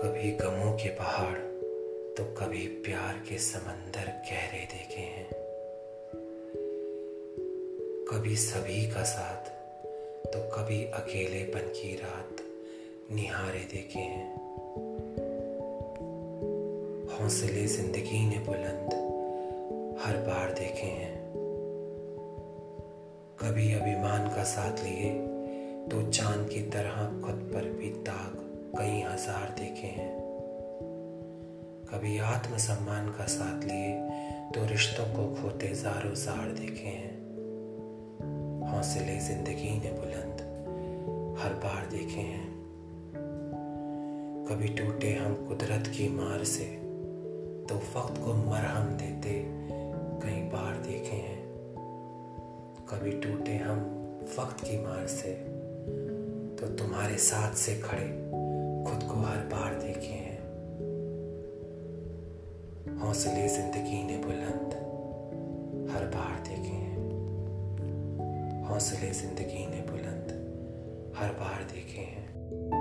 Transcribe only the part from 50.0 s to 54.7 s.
कई बार देखे हैं। कभी टूटे हम वक्त